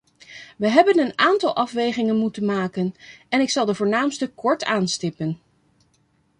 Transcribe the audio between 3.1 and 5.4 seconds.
en ik zal de voornaamste kort aanstippen.